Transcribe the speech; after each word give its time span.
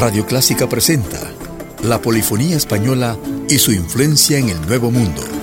Radio 0.00 0.24
Clásica 0.24 0.66
presenta 0.66 1.20
la 1.82 2.00
polifonía 2.00 2.56
española 2.56 3.18
y 3.50 3.58
su 3.58 3.70
influencia 3.72 4.38
en 4.38 4.48
el 4.48 4.66
Nuevo 4.66 4.90
Mundo. 4.90 5.39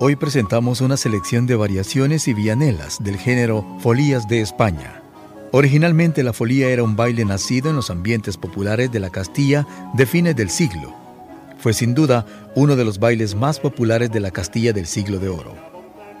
Hoy 0.00 0.14
presentamos 0.14 0.80
una 0.80 0.96
selección 0.96 1.48
de 1.48 1.56
variaciones 1.56 2.28
y 2.28 2.32
vianelas 2.32 3.02
del 3.02 3.16
género 3.16 3.66
Folías 3.80 4.28
de 4.28 4.40
España. 4.40 5.02
Originalmente 5.50 6.22
la 6.22 6.32
folía 6.32 6.68
era 6.68 6.84
un 6.84 6.94
baile 6.94 7.24
nacido 7.24 7.68
en 7.68 7.74
los 7.74 7.90
ambientes 7.90 8.36
populares 8.36 8.92
de 8.92 9.00
la 9.00 9.10
Castilla 9.10 9.66
de 9.94 10.06
fines 10.06 10.36
del 10.36 10.50
siglo. 10.50 10.94
Fue 11.58 11.72
sin 11.72 11.96
duda 11.96 12.26
uno 12.54 12.76
de 12.76 12.84
los 12.84 13.00
bailes 13.00 13.34
más 13.34 13.58
populares 13.58 14.12
de 14.12 14.20
la 14.20 14.30
Castilla 14.30 14.72
del 14.72 14.86
siglo 14.86 15.18
de 15.18 15.30
oro. 15.30 15.56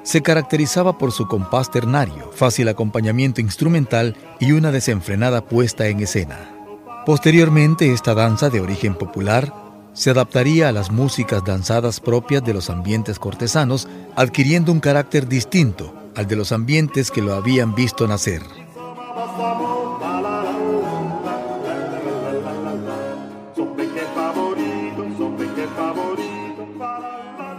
Se 0.02 0.22
caracterizaba 0.22 0.98
por 0.98 1.12
su 1.12 1.28
compás 1.28 1.70
ternario, 1.70 2.32
fácil 2.32 2.66
acompañamiento 2.66 3.40
instrumental 3.40 4.16
y 4.40 4.50
una 4.50 4.72
desenfrenada 4.72 5.44
puesta 5.44 5.86
en 5.86 6.00
escena. 6.00 6.50
Posteriormente, 7.06 7.92
esta 7.92 8.14
danza 8.14 8.50
de 8.50 8.60
origen 8.60 8.96
popular 8.96 9.67
se 9.98 10.10
adaptaría 10.10 10.68
a 10.68 10.72
las 10.72 10.92
músicas 10.92 11.44
danzadas 11.44 11.98
propias 11.98 12.44
de 12.44 12.54
los 12.54 12.70
ambientes 12.70 13.18
cortesanos, 13.18 13.88
adquiriendo 14.14 14.70
un 14.70 14.78
carácter 14.78 15.26
distinto 15.26 15.92
al 16.14 16.28
de 16.28 16.36
los 16.36 16.52
ambientes 16.52 17.10
que 17.10 17.20
lo 17.20 17.34
habían 17.34 17.74
visto 17.74 18.06
nacer. 18.06 18.42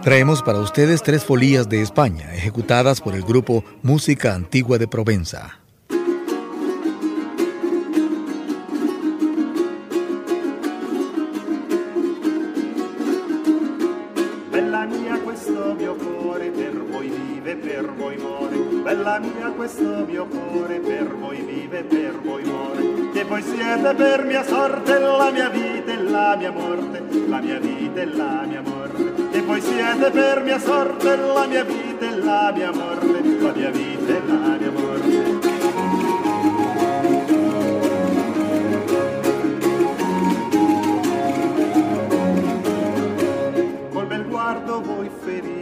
Traemos 0.02 0.42
para 0.42 0.60
ustedes 0.60 1.02
tres 1.02 1.22
folías 1.22 1.68
de 1.68 1.82
España, 1.82 2.34
ejecutadas 2.34 3.02
por 3.02 3.14
el 3.14 3.22
grupo 3.22 3.62
Música 3.82 4.34
Antigua 4.34 4.78
de 4.78 4.88
Provenza. 4.88 5.59
Questo 19.60 20.06
mio 20.06 20.26
cuore 20.26 20.78
per 20.80 21.14
voi 21.16 21.42
vive, 21.42 21.82
per 21.84 22.18
voi 22.22 22.42
muore, 22.44 23.10
che 23.12 23.24
voi 23.24 23.42
siete 23.42 23.94
per 23.94 24.24
mia 24.24 24.42
sorte 24.42 24.98
la 24.98 25.30
mia 25.30 25.50
vita 25.50 25.92
e 25.92 26.02
la 26.02 26.34
mia 26.36 26.50
morte, 26.50 27.02
la 27.28 27.40
mia 27.40 27.58
vita 27.58 28.00
e 28.00 28.06
la 28.06 28.44
mia 28.46 28.62
morte, 28.62 29.28
che 29.30 29.42
voi 29.42 29.60
siete 29.60 30.10
per 30.10 30.42
mia 30.42 30.58
sorte 30.58 31.14
la 31.14 31.46
mia 31.46 31.62
vita 31.62 32.06
e 32.06 32.16
la 32.16 32.52
mia 32.54 32.72
morte, 32.72 33.22
la 33.38 33.52
mia 33.52 33.70
vita 33.70 34.12
e 34.16 34.22
la 34.26 34.56
mia 34.58 34.70
morte. 34.70 35.48
Col 43.92 44.06
bel 44.06 44.26
guardo 44.26 44.80
voi 44.80 45.10
ferite, 45.22 45.59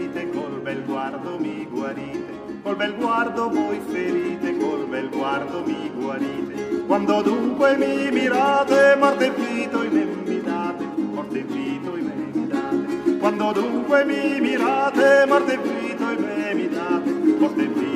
guarite 1.88 2.36
col 2.62 2.76
bel 2.76 2.94
guardo 2.96 3.48
voi 3.48 3.80
ferite, 3.88 4.56
col 4.58 4.86
bel 4.88 5.08
guardo 5.08 5.62
mi 5.64 5.90
guarite. 5.94 6.84
Quando 6.86 7.22
dunque 7.22 7.76
mi 7.76 8.10
mirate, 8.10 8.96
morte 8.98 9.30
vito 9.30 9.82
in 9.82 10.42
date, 10.44 10.84
morte 10.96 11.42
vito 11.44 11.96
in 11.96 12.48
date. 12.48 13.16
Quando 13.18 13.52
dunque 13.52 14.04
mi 14.04 14.40
mirate, 14.40 15.24
morte 15.26 15.56
vito 15.56 16.10
in 16.10 16.68
date, 16.70 17.36
morte 17.38 17.66
vito 17.66 17.87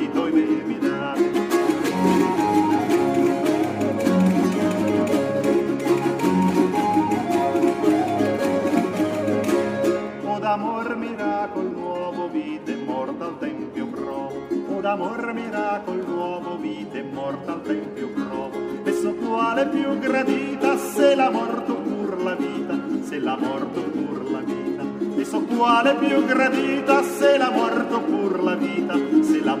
d'amor 14.93 15.33
miracol 15.33 16.05
nuovo, 16.05 16.57
vita 16.57 16.99
e 16.99 17.01
morta 17.01 17.53
al 17.53 17.61
tempio 17.63 18.09
provo. 18.09 18.59
E 18.83 18.91
so 18.93 19.15
quale 19.15 19.65
più 19.65 19.97
gradita, 19.97 20.77
se 20.77 21.15
la 21.15 21.31
morto 21.31 21.73
pur 21.77 22.21
la 22.21 22.35
vita, 22.35 22.77
se 23.01 23.17
la 23.17 23.35
morto 23.35 23.81
pur 23.81 24.29
la 24.29 24.41
vita. 24.41 24.83
E 25.19 25.25
so 25.25 25.41
quale 25.45 25.95
più 25.95 26.23
gradita, 26.25 27.01
se 27.01 27.37
la 27.37 27.49
morto 27.49 28.01
pur 28.01 28.43
la 28.43 28.55
vita, 28.55 28.93
se 29.21 29.41
la 29.43 29.55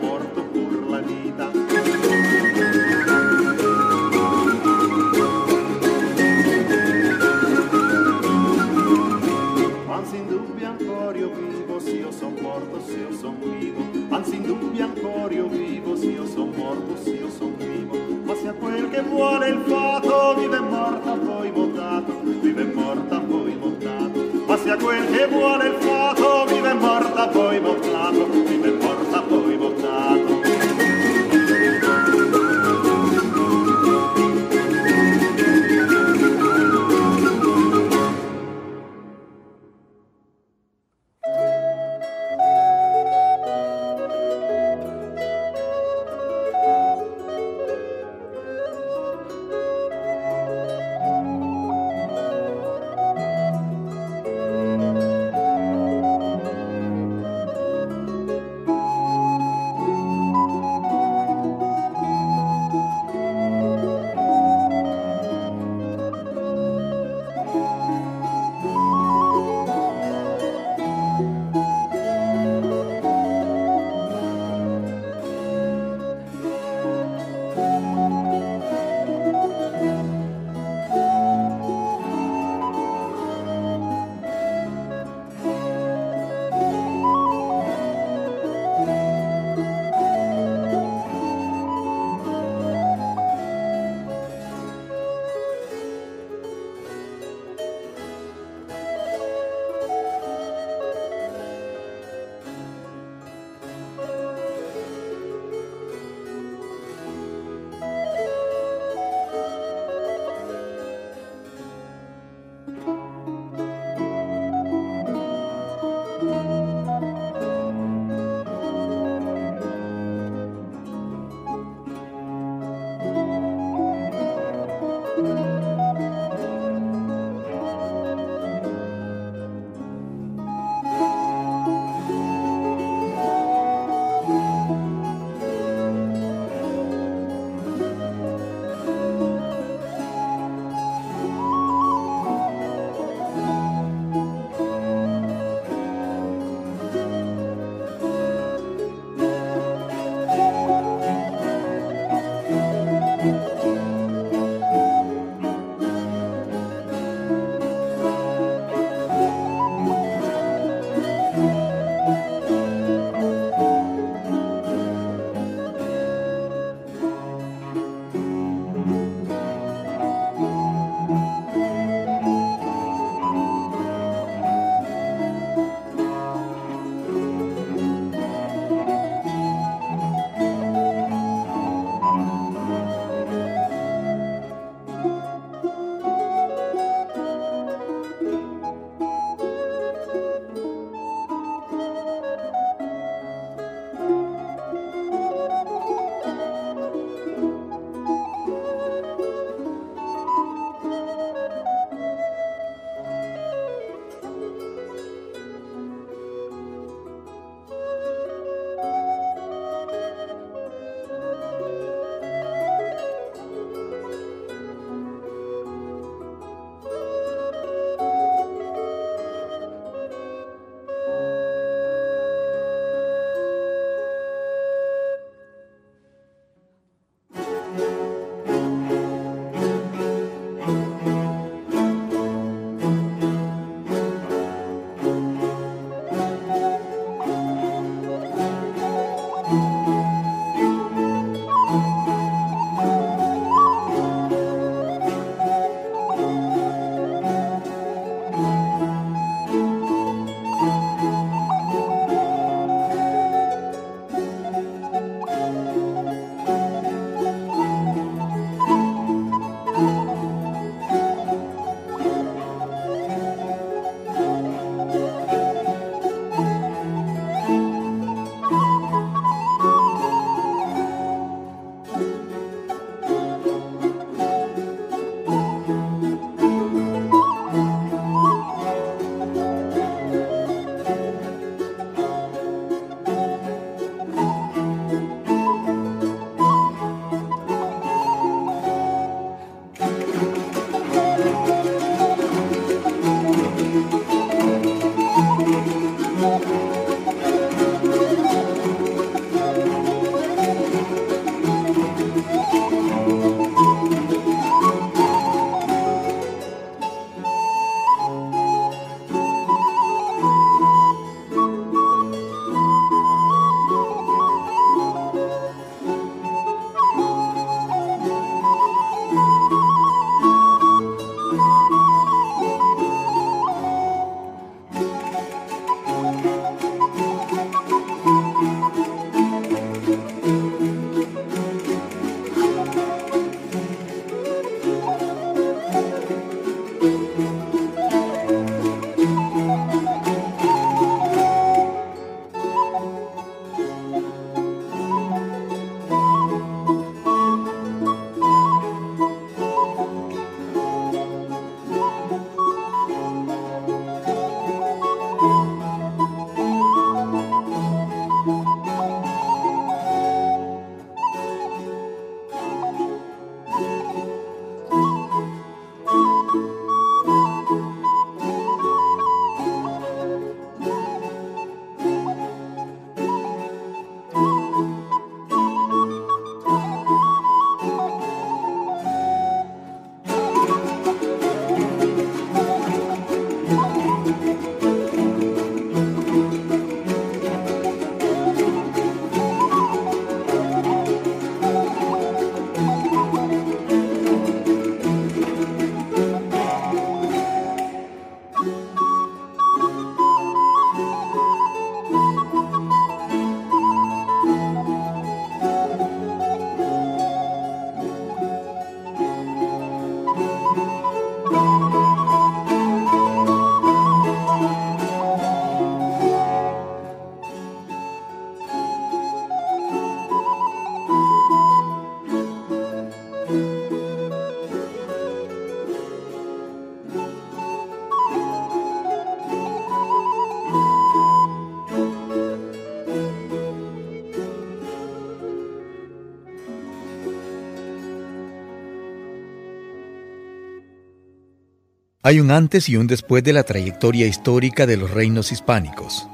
Hay 442.13 442.19
un 442.19 442.29
antes 442.29 442.69
y 442.69 442.77
un 442.77 442.85
después 442.85 443.23
de 443.23 443.33
la 443.33 443.41
trayectoria 443.41 444.05
histórica 444.05 444.67
de 444.67 444.77
los 444.77 444.91
reinos 444.91 445.31
hispánicos. 445.31 446.07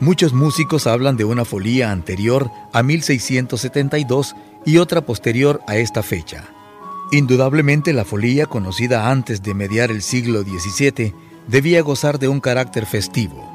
Muchos 0.00 0.34
músicos 0.34 0.86
hablan 0.86 1.16
de 1.16 1.24
una 1.24 1.46
folía 1.46 1.92
anterior 1.92 2.50
a 2.74 2.82
1672 2.82 4.36
y 4.66 4.76
otra 4.76 5.06
posterior 5.06 5.62
a 5.66 5.78
esta 5.78 6.02
fecha. 6.02 6.44
Indudablemente 7.10 7.94
la 7.94 8.04
folía 8.04 8.44
conocida 8.44 9.10
antes 9.10 9.42
de 9.42 9.54
mediar 9.54 9.90
el 9.90 10.02
siglo 10.02 10.42
XVII 10.42 11.14
debía 11.48 11.80
gozar 11.80 12.18
de 12.18 12.28
un 12.28 12.40
carácter 12.40 12.84
festivo. 12.84 13.50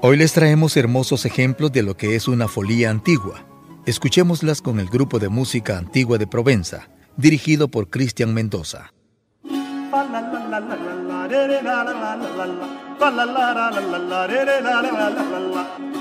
Hoy 0.00 0.16
les 0.16 0.32
traemos 0.32 0.78
hermosos 0.78 1.26
ejemplos 1.26 1.70
de 1.70 1.82
lo 1.82 1.98
que 1.98 2.16
es 2.16 2.28
una 2.28 2.48
folía 2.48 2.88
antigua. 2.88 3.44
Escuchémoslas 3.84 4.62
con 4.62 4.80
el 4.80 4.88
grupo 4.88 5.18
de 5.18 5.28
música 5.28 5.76
antigua 5.76 6.16
de 6.16 6.26
Provenza, 6.26 6.88
dirigido 7.18 7.68
por 7.68 7.90
Cristian 7.90 8.32
Mendoza. 8.32 8.94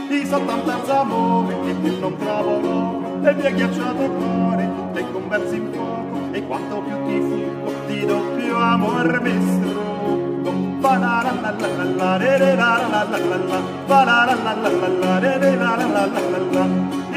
I 0.10 0.26
sottanta 0.26 1.00
amore 1.00 1.56
che 1.64 1.74
non 2.00 2.18
trovo 2.18 3.24
e 3.24 3.34
mi 3.34 3.46
ha 3.46 3.50
ghiacciato 3.52 4.04
il 4.04 4.12
cuore 4.12 4.70
e 4.94 5.12
conversi 5.12 5.56
in 5.56 5.72
fuoco 5.72 6.34
e 6.34 6.46
quanto 6.46 6.82
più 6.82 7.06
ti 7.06 7.20
fugo 7.22 7.74
ti 7.88 8.06
do 8.06 8.20
più 8.36 8.56
amor 8.56 9.22
mi 9.22 9.32
strugo 9.42 10.80
fa 10.82 10.98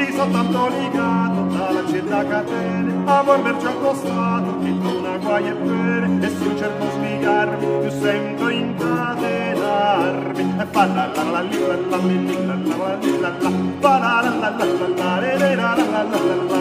ti 0.05 0.13
so 0.13 0.27
tanto 0.29 0.67
legato 0.67 1.41
dalla 1.55 1.83
città 1.87 2.23
catene 2.25 2.93
amor 3.05 3.41
perciò 3.41 3.73
costato 3.79 4.59
che 4.59 4.77
tu 4.79 4.97
una 4.99 5.17
guai 5.17 5.47
e 5.47 5.53
bene 5.53 6.25
e 6.25 6.29
su 6.29 6.55
cerco 6.57 6.85
spiegarmi 6.91 7.65
più 7.81 7.89
sento 7.89 8.49
incatenarmi 8.49 10.41
e 10.59 10.65
fa 10.69 10.85
la 10.85 11.09
la 11.15 11.23
la 11.23 11.41
li 11.41 11.59
la 11.59 11.75
la 11.89 11.97
li 11.97 12.45
la 12.45 12.53
la 12.53 12.95
li 13.01 13.19
la 13.19 13.29
la 13.29 13.51
fa 13.79 13.97
la 13.97 14.21
la 14.21 14.29
la 14.39 14.49
la 14.49 14.65
la 14.65 14.87
la 14.95 15.19
re 15.19 15.55
la 15.55 15.75
la 15.75 15.85
la 15.91 16.03
la 16.03 16.35
la 16.49 16.59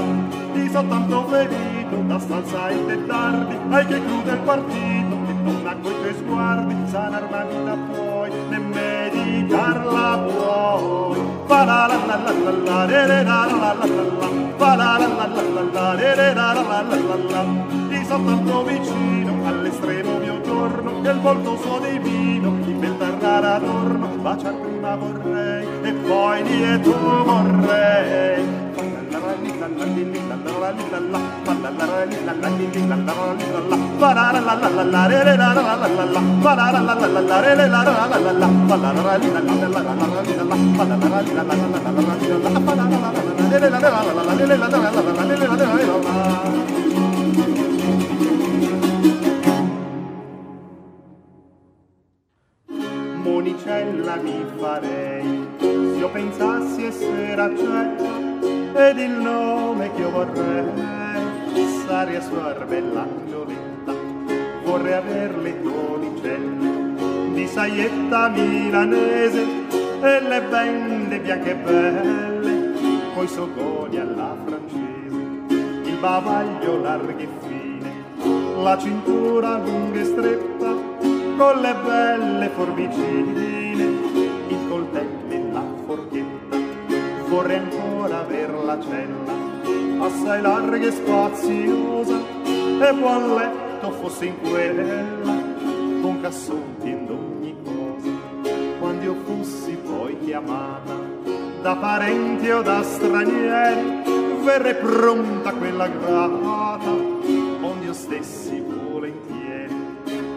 ti 0.53 0.71
so 0.71 0.85
tanto 0.87 1.27
ferito 1.27 1.97
da 2.07 2.19
stanza 2.19 2.69
e 2.69 3.07
tardi 3.07 3.57
ai 3.69 3.87
che 3.87 4.01
crude 4.05 4.31
il 4.31 4.39
partito 4.39 5.14
ha 5.67 5.75
coi 5.83 5.95
tuoi 6.01 6.15
sguardi 6.15 6.75
sanar 6.91 7.25
una 7.25 7.45
vita 7.45 7.77
puoi 7.89 8.31
né 8.51 8.59
meditarla 8.59 10.19
puoi 10.27 11.21
fa 11.47 11.65
la 11.65 11.87
la 11.91 11.99
la 12.09 12.17
la 12.17 12.33
la 12.33 12.53
la 12.67 12.87
la 12.87 13.23
la 13.23 13.45
la 13.63 13.73
la 13.75 14.05
la 14.21 14.29
fa 14.57 14.75
la 14.75 14.99
la 15.01 15.09
la 15.19 15.27
la 15.35 15.43
la 15.55 15.63
la 15.75 16.15
la 16.15 16.33
la 16.35 16.53
la 16.53 16.83
la 16.83 16.97
la 17.09 17.17
la 17.33 17.43
ti 17.89 18.05
so 18.05 18.17
tanto 18.25 18.65
vicino 18.65 19.33
all'estremo 19.45 20.19
mio 20.19 20.41
giorno 20.41 20.91
il 21.03 21.21
volto 21.21 21.57
suo 21.57 21.79
divino 21.79 22.49
in 22.65 22.81
bel 22.81 22.97
tardare 22.97 23.47
adorno 23.47 24.07
baciar 24.23 24.55
prima 24.55 24.97
vorrei 24.97 25.67
e 25.83 25.93
poi 25.93 26.43
lieto 26.43 26.93
vorrei 27.25 28.64
Monicella 53.25 54.17
mi 54.17 54.45
farei 54.59 55.49
se 55.59 55.99
io 55.99 56.11
pensassi 56.11 56.85
essere 56.85 57.41
accetta 57.41 58.14
ed 58.75 58.99
il 58.99 59.11
nome 59.11 59.93
che 59.95 60.01
io 60.01 60.11
vorrei 60.11 60.65
Saria 61.87 62.21
suor 62.21 62.67
bella 62.67 63.07
Gioletta 63.29 63.95
vorrei 64.65 64.93
aver 64.95 65.39
le 65.39 65.63
tonicelle 65.63 67.33
di 67.33 67.47
saietta 67.47 68.29
milanese 68.31 69.47
e 70.03 70.21
le 70.21 70.43
bende 70.43 71.21
bianche 71.21 71.55
belle 71.55 72.73
coi 73.15 73.29
sogoni 73.29 73.97
alla 73.99 74.37
francese 74.45 75.91
il 75.91 75.97
bavaglio 76.01 76.81
largo 76.81 77.17
e 77.17 77.29
fine 77.47 77.93
la 78.63 78.77
cintura 78.79 79.59
lunga 79.59 80.01
e 80.01 80.05
stretta 80.05 80.75
con 81.37 81.61
le 81.61 81.75
belle 81.85 82.49
forbicine 82.49 83.43
il 84.49 84.59
coltello 84.69 85.29
e 85.29 85.43
la 85.53 85.63
forchetta. 85.85 86.57
Vorrei 87.29 87.57
ancora 87.59 87.84
aver 88.75 88.75
la 88.75 88.81
cella 88.81 90.05
assai 90.05 90.41
larga 90.43 90.87
e 90.87 90.91
spaziosa 90.91 92.19
e 92.81 92.95
buon 92.95 93.35
letto 93.37 93.91
fosse 93.93 94.27
in 94.27 94.41
quella 94.41 95.05
con 96.03 96.21
cassotti 96.21 96.91
ed 96.91 97.09
ogni 97.09 97.57
cosa. 97.65 98.11
Quando 98.79 99.05
io 99.05 99.15
fossi 99.25 99.77
poi 99.77 100.19
chiamata 100.25 100.93
da 101.63 101.77
parenti 101.77 102.51
o 102.51 102.63
da 102.63 102.83
stranieri 102.83 104.03
verrei 104.45 104.75
pronta 104.75 105.53
quella 105.53 105.89
grata 105.89 106.91
onde 106.91 107.85
io 107.87 107.93
stessi 107.95 108.63
volentieri 108.91 109.75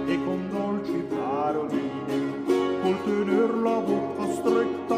e 0.07 0.19
con 0.23 0.47
dolci 0.49 1.05
paroline 1.09 2.45
col 2.81 3.03
tener 3.03 3.53
la 3.55 3.79
bocca 3.79 4.31
stretta 4.31 4.97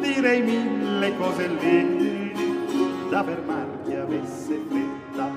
direi 0.00 0.42
mille 0.42 1.16
cose 1.16 1.46
lì 1.46 2.01
da 3.22 3.24
fermar 3.24 3.66
chi 3.84 3.94
avesse 3.94 4.60
fretta. 4.68 5.30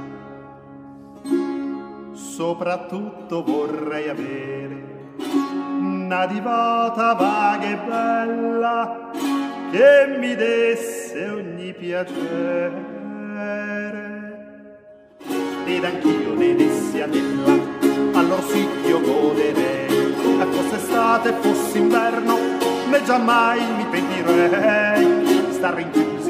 Soprattutto 2.14 3.44
vorrei 3.44 4.10
avere 4.10 4.94
una 5.80 6.26
divota 6.26 7.14
vaga 7.14 7.68
e 7.68 7.78
bella 7.78 9.12
che 9.72 10.18
mi 10.18 10.36
desse 10.36 11.30
ogni 11.30 11.74
piacere. 11.74 12.94
Ed 15.66 15.84
anch'io 15.84 16.34
ne 16.36 16.56
dessi 16.56 17.02
a 17.02 17.08
tella 17.08 17.74
allor 18.14 18.44
sì 18.44 18.68
io 18.86 19.02
goderei 19.02 20.14
e 20.40 20.46
fosse 20.52 20.76
estate 20.76 21.34
fosse 21.42 21.78
inverno 21.80 22.38
né 22.90 23.04
giammai 23.04 23.60
mi 23.76 23.86
pentirei. 23.90 25.52
Star 25.52 25.74
rinchiusi 25.74 26.25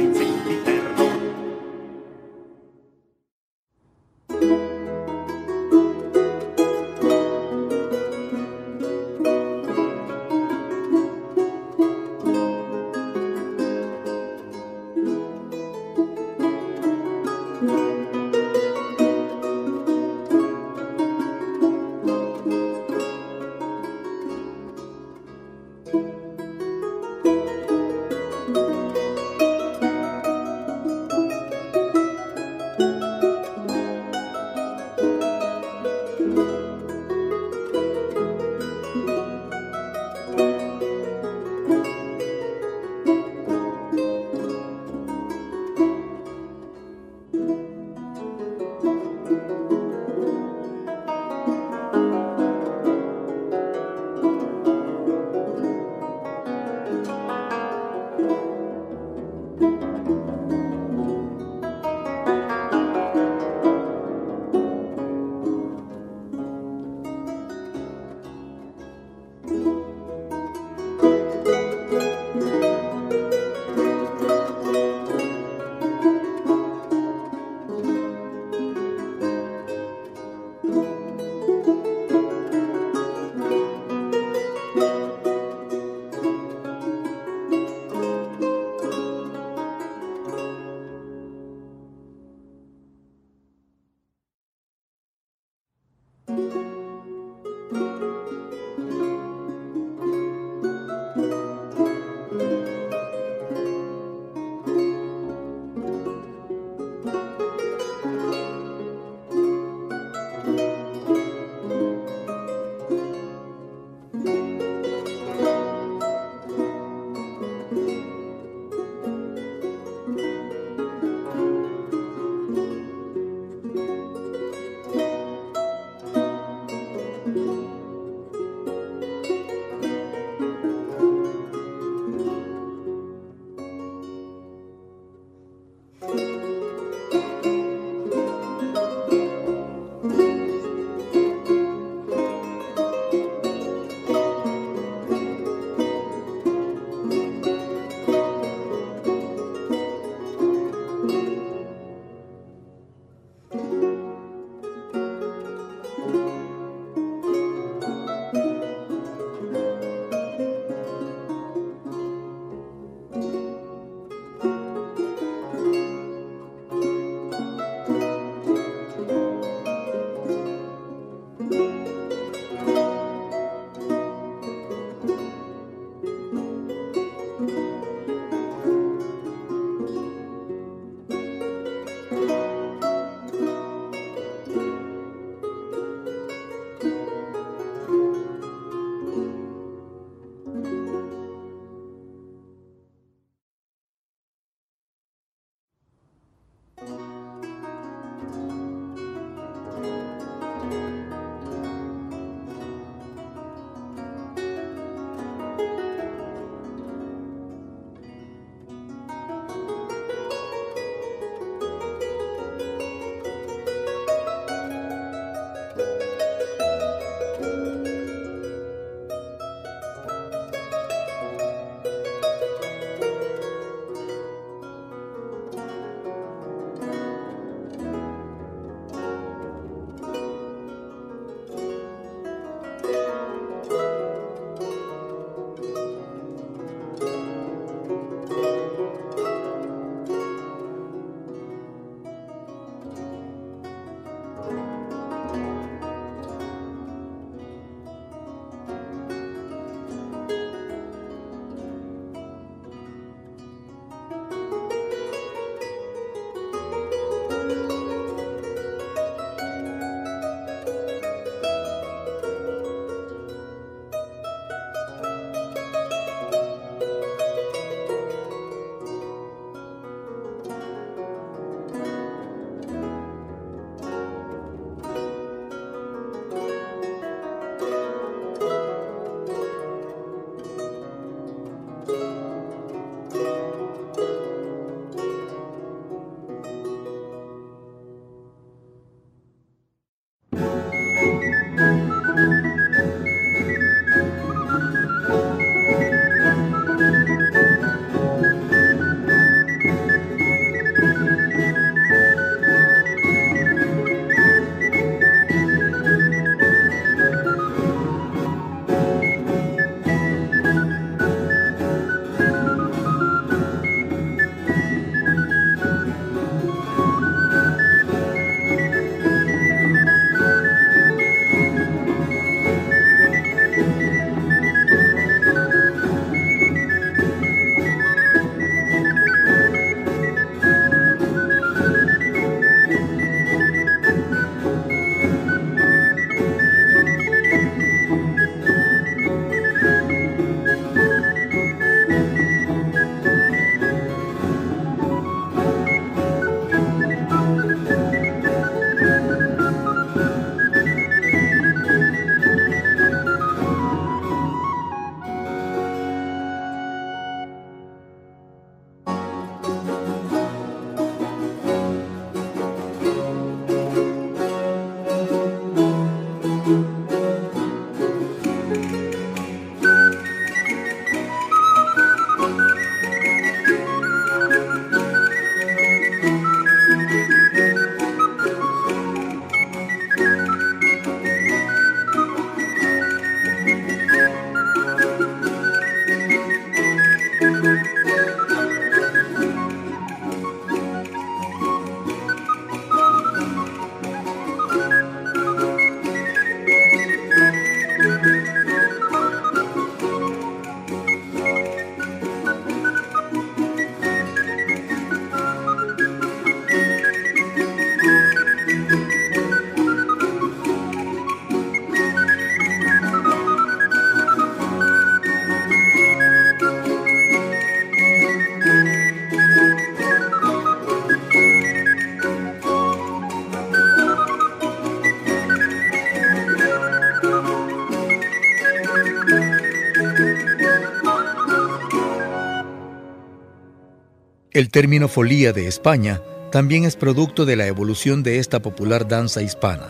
El 434.36 434.50
término 434.50 434.90
folía 434.90 435.32
de 435.32 435.48
España 435.48 436.02
también 436.30 436.66
es 436.66 436.76
producto 436.76 437.24
de 437.24 437.38
la 437.38 437.48
evolución 437.48 438.04
de 438.04 438.20
esta 438.20 438.42
popular 438.42 438.86
danza 438.86 439.22
hispana, 439.22 439.70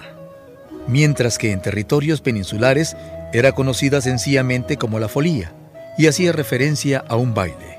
mientras 0.87 1.37
que 1.37 1.51
en 1.51 1.61
territorios 1.61 2.19
peninsulares 2.19 2.97
era 3.31 3.51
conocida 3.51 4.01
sencillamente 4.01 4.77
como 4.77 4.97
la 4.97 5.07
folía 5.07 5.53
y 5.99 6.07
hacía 6.07 6.31
referencia 6.31 7.05
a 7.07 7.15
un 7.15 7.35
baile. 7.35 7.77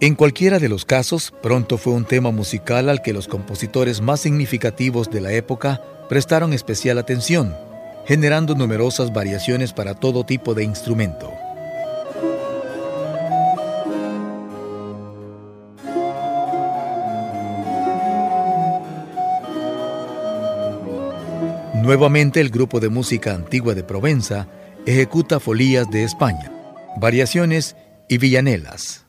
En 0.00 0.14
cualquiera 0.14 0.58
de 0.58 0.68
los 0.68 0.84
casos, 0.84 1.32
pronto 1.42 1.78
fue 1.78 1.94
un 1.94 2.04
tema 2.04 2.30
musical 2.30 2.90
al 2.90 3.00
que 3.00 3.14
los 3.14 3.26
compositores 3.26 4.02
más 4.02 4.20
significativos 4.20 5.10
de 5.10 5.22
la 5.22 5.32
época 5.32 5.80
prestaron 6.10 6.52
especial 6.52 6.98
atención, 6.98 7.56
generando 8.04 8.54
numerosas 8.54 9.14
variaciones 9.14 9.72
para 9.72 9.94
todo 9.94 10.26
tipo 10.26 10.52
de 10.52 10.64
instrumento. 10.64 11.32
Nuevamente 21.82 22.40
el 22.40 22.50
grupo 22.50 22.78
de 22.78 22.88
música 22.88 23.34
antigua 23.34 23.74
de 23.74 23.82
Provenza 23.82 24.46
ejecuta 24.86 25.40
folías 25.40 25.90
de 25.90 26.04
España, 26.04 26.52
variaciones 27.00 27.74
y 28.08 28.18
villanelas. 28.18 29.04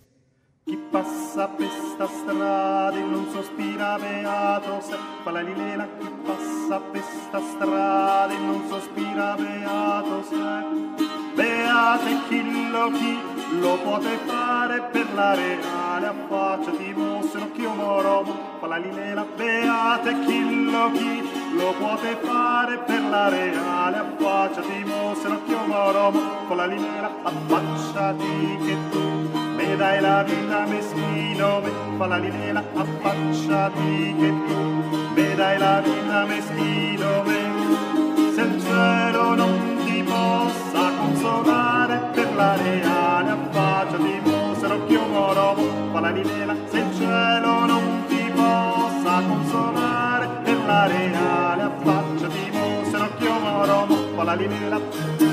Lo 21.55 21.73
pote 21.79 22.17
fare 22.21 22.77
per 22.79 23.01
la 23.09 23.29
reale 23.29 23.97
affacciati 23.97 24.83
no 24.83 25.13
chi 25.45 25.55
moromo 25.67 26.19
fa 26.47 26.55
la 26.55 26.65
lilela 26.65 27.09
affacciati 27.23 28.57
che 28.65 28.77
tu. 28.91 29.29
Me 29.55 29.75
dai 29.75 30.01
la 30.01 30.23
vita 30.23 30.65
meschino, 30.65 31.61
me 31.61 31.71
fa 31.97 32.07
la 32.07 32.17
linela, 32.17 32.63
affacciati 32.73 34.15
che 34.19 34.33
tu. 34.47 34.59
Me 35.13 35.35
dai 35.35 35.57
la 35.57 35.81
vita 35.81 36.25
meschino, 36.25 37.23
me. 37.23 37.41
Se 38.33 38.41
il 38.41 38.61
cielo 38.61 39.35
non 39.35 39.77
ti 39.85 40.03
possa 40.03 40.91
consolare 40.99 41.97
per 42.13 42.35
la 42.35 42.55
reale, 42.55 43.29
affacciati 43.29 44.21
mo, 44.23 44.55
se 44.59 44.67
non 44.67 44.85
chiumo 44.87 45.33
fa 45.91 45.99
la 45.99 46.09
linela, 46.09 46.55
se 46.69 46.92
chiumo 54.13 54.15
fa 54.15 54.23
la 54.23 54.35
linela. 54.35 54.79
e 54.79 55.17
tu 55.17 55.32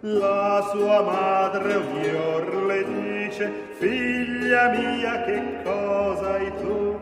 La 0.00 0.62
sua 0.70 1.00
madre 1.00 1.74
ogni 1.74 2.14
or 2.14 2.66
le 2.66 2.84
dice, 2.84 3.50
figlia 3.78 4.68
mia 4.68 5.24
che 5.24 5.62
cosa 5.64 6.34
hai 6.34 6.52
tu? 6.56 7.00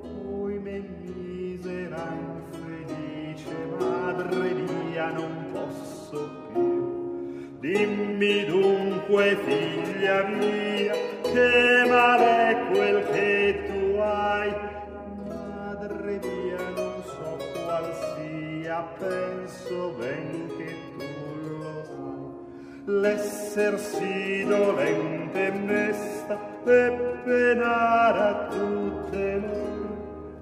Poi 0.00 0.58
me 0.60 0.78
misera 1.00 2.06
infelice, 2.16 3.52
madre 3.76 4.52
mia 4.52 5.10
non 5.10 5.50
posso 5.52 6.30
più. 6.52 7.58
Dimmi 7.58 8.44
dunque, 8.44 9.36
figlia 9.44 10.22
mia, 10.28 10.92
che 11.22 11.84
male 11.88 12.48
è 12.48 12.66
quel 12.70 13.06
che 13.10 13.64
tu 13.66 13.98
hai? 13.98 14.54
Madre 15.26 16.20
mia 16.22 16.68
non 16.76 17.02
so 17.04 17.36
qual 17.64 17.92
sia, 18.14 18.86
penso 18.98 19.94
ben 19.98 20.46
che 20.56 20.66
tu 20.66 20.79
l'essersi 22.98 24.44
dolente 24.46 25.46
e 25.46 25.50
mesta 25.50 26.38
e 26.64 27.18
penare 27.24 28.20
a 28.20 28.48
tutte 28.50 29.38
lor 29.38 29.70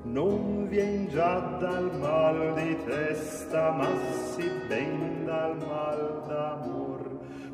non 0.03 0.67
vien 0.69 1.09
già 1.09 1.39
dal 1.61 1.91
mal 1.99 2.55
di 2.55 2.77
testa 2.85 3.71
ma 3.73 3.89
si 4.33 4.49
ben 4.67 5.25
dal 5.25 5.57
mal 5.59 6.23
d'amor. 6.27 7.03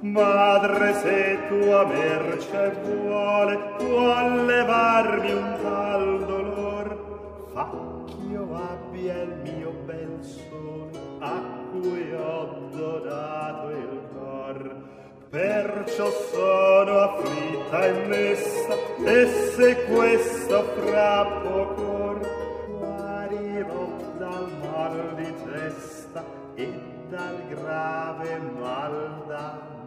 Madre 0.00 0.94
se 0.94 1.38
tua 1.48 1.84
merce 1.86 2.76
vuole 2.84 3.58
vuol 3.78 4.44
levarmi 4.46 5.32
un 5.32 5.58
tal 5.62 6.24
dolor. 6.26 6.86
Fa 7.52 7.70
ch'io 8.06 8.48
abbia 8.54 9.22
il 9.22 9.34
mio 9.42 9.70
bel 9.84 10.18
sole 10.20 10.90
a 11.20 11.40
cui 11.70 12.12
ho 12.14 12.68
donato 12.70 13.70
il 13.70 14.00
cor 14.12 14.83
perciò 15.34 16.08
sono 16.30 16.98
afflitta 17.00 17.86
e 17.86 17.92
messa 18.06 18.74
e 19.04 19.26
se 19.56 19.84
questo 19.86 20.62
fra 20.76 21.24
poco 21.42 22.20
guarirò 22.68 23.88
dal 24.16 24.48
mal 24.62 25.14
di 25.16 25.34
testa 25.44 26.24
e 26.54 26.72
dal 27.08 27.36
grave 27.48 28.38
mal 28.60 29.24
d'amor 29.26 29.83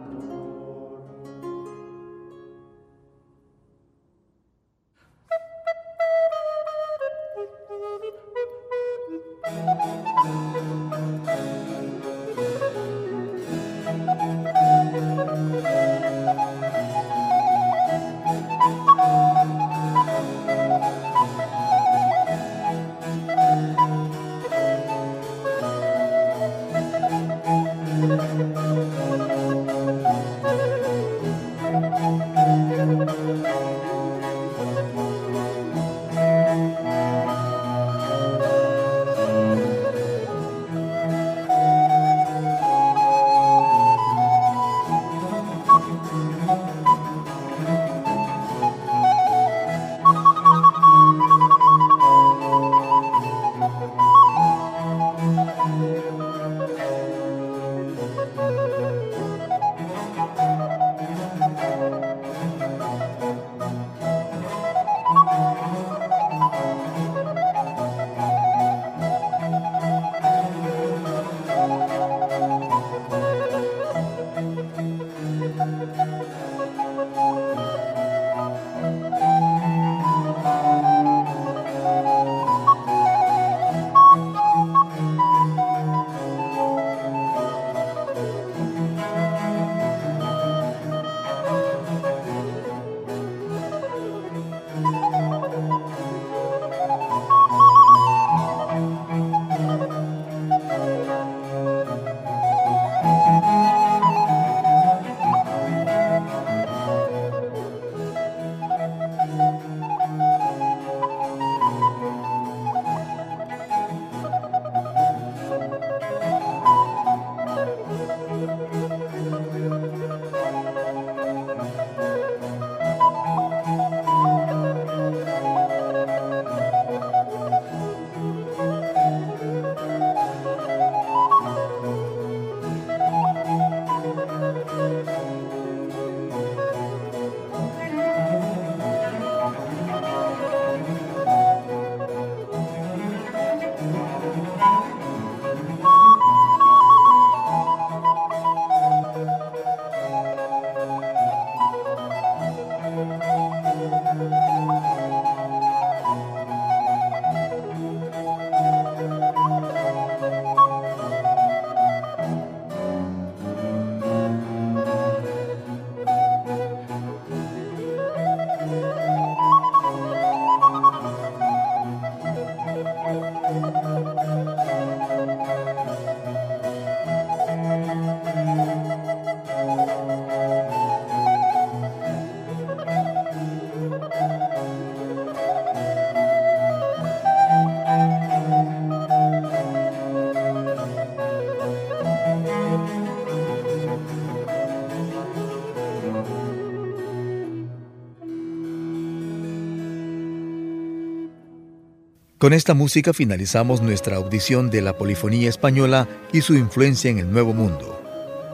Con 202.48 202.54
esta 202.54 202.72
música 202.72 203.12
finalizamos 203.12 203.82
nuestra 203.82 204.16
audición 204.16 204.70
de 204.70 204.80
la 204.80 204.96
polifonía 204.96 205.50
española 205.50 206.08
y 206.32 206.40
su 206.40 206.54
influencia 206.54 207.10
en 207.10 207.18
el 207.18 207.30
Nuevo 207.30 207.52
Mundo. 207.52 208.00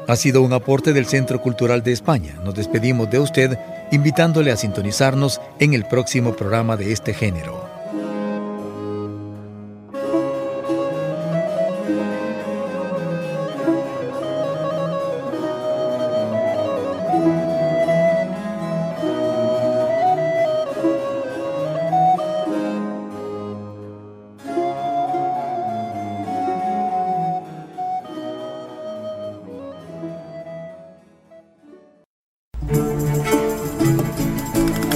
Ha 0.08 0.16
sido 0.16 0.42
un 0.42 0.52
aporte 0.52 0.92
del 0.92 1.06
Centro 1.06 1.40
Cultural 1.40 1.84
de 1.84 1.92
España. 1.92 2.34
Nos 2.44 2.56
despedimos 2.56 3.08
de 3.08 3.20
usted 3.20 3.56
invitándole 3.92 4.50
a 4.50 4.56
sintonizarnos 4.56 5.40
en 5.60 5.74
el 5.74 5.84
próximo 5.86 6.34
programa 6.34 6.76
de 6.76 6.90
este 6.90 7.14
género. 7.14 7.63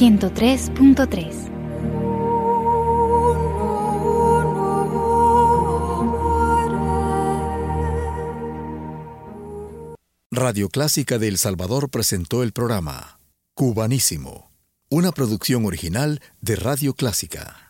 103.3. 0.00 1.50
Radio 10.30 10.70
Clásica 10.70 11.18
de 11.18 11.28
El 11.28 11.36
Salvador 11.36 11.90
presentó 11.90 12.42
el 12.42 12.52
programa 12.52 13.20
Cubanísimo, 13.52 14.50
una 14.88 15.12
producción 15.12 15.66
original 15.66 16.22
de 16.40 16.56
Radio 16.56 16.94
Clásica. 16.94 17.68